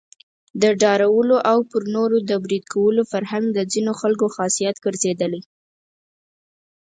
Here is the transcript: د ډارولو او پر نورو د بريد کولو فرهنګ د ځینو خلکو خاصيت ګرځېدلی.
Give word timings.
د 0.61 0.63
ډارولو 0.81 1.37
او 1.51 1.59
پر 1.71 1.83
نورو 1.95 2.17
د 2.29 2.31
بريد 2.43 2.65
کولو 2.73 3.01
فرهنګ 3.11 3.45
د 3.53 3.59
ځینو 3.71 3.91
خلکو 4.01 4.25
خاصيت 4.35 4.75
ګرځېدلی. 4.85 5.41